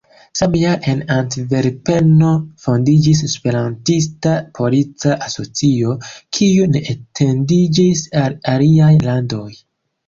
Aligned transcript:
Samjare 0.37 0.93
en 0.93 1.01
Antverpeno 1.15 2.31
fondiĝis 2.63 3.21
Esperantista 3.29 4.33
Polica 4.61 5.15
Asocio, 5.29 5.95
kiu 6.39 6.69
ne 6.75 6.83
etendiĝis 6.97 8.07
al 8.27 8.41
aliaj 8.57 8.95
landoj. 9.09 9.49